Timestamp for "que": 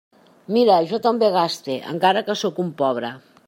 2.31-2.37